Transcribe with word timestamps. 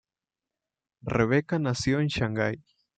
Rebecca 1.03 1.59
nació 1.59 1.99
en 1.99 2.07
Shanghai. 2.07 2.55